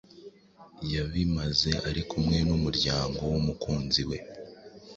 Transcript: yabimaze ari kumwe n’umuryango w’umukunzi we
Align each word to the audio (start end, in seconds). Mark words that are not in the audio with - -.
yabimaze 0.93 1.69
ari 1.87 2.01
kumwe 2.09 2.37
n’umuryango 2.49 3.21
w’umukunzi 3.31 4.01
we 4.09 4.17